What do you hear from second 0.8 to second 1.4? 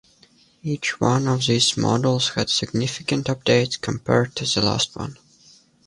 one